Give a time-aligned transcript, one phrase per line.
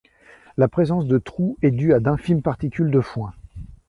[0.57, 3.33] La présence des trous est due à d'infimes particules de foin.